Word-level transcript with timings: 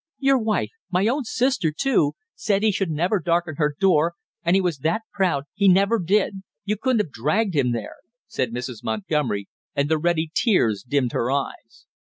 "Your 0.17 0.39
wife, 0.39 0.71
my 0.89 1.05
own 1.05 1.25
sister, 1.25 1.71
too, 1.71 2.13
said 2.33 2.63
he 2.63 2.71
should 2.71 2.89
never 2.89 3.19
darken 3.19 3.57
her 3.57 3.75
door, 3.79 4.15
and 4.41 4.55
he 4.55 4.59
was 4.61 4.79
that 4.79 5.03
proud 5.13 5.43
he 5.53 5.67
never 5.67 5.99
did! 5.99 6.41
You 6.65 6.75
couldn't 6.75 7.05
have 7.05 7.11
dragged 7.11 7.53
him 7.55 7.71
there!" 7.71 7.97
said 8.25 8.49
Mrs. 8.51 8.83
Montgomery, 8.83 9.47
and 9.75 9.89
the 9.89 9.99
ready 9.99 10.31
tears 10.33 10.81
dimmed 10.87 11.11
her 11.11 11.29
eyes. 11.31 11.85